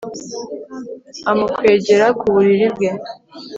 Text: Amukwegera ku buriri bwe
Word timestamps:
Amukwegera 1.31 2.05
ku 2.19 2.25
buriri 2.33 2.67
bwe 2.75 2.89